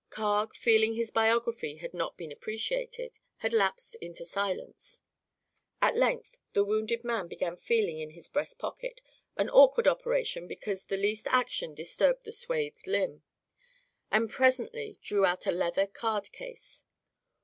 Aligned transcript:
Carg, 0.09 0.55
feeling 0.55 0.95
his 0.95 1.11
biography 1.11 1.75
had 1.75 1.93
not 1.93 2.17
been 2.17 2.31
appreciated, 2.31 3.19
had 3.37 3.53
lapsed 3.53 3.93
into 3.97 4.25
silence. 4.25 5.03
At 5.79 5.95
length 5.95 6.37
the 6.53 6.63
wounded 6.63 7.03
man 7.03 7.27
began 7.27 7.55
feeling 7.55 7.99
in 7.99 8.09
his 8.09 8.27
breast 8.27 8.57
pocket 8.57 9.01
an 9.37 9.47
awkward 9.51 9.87
operation 9.87 10.47
because 10.47 10.85
the 10.85 10.97
least 10.97 11.27
action 11.27 11.75
disturbed 11.75 12.23
the 12.23 12.31
swathed 12.31 12.87
limb 12.87 13.21
and 14.09 14.27
presently 14.27 14.97
drew 15.03 15.23
out 15.23 15.45
a 15.45 15.51
leather 15.51 15.85
card 15.85 16.31
case. 16.31 16.83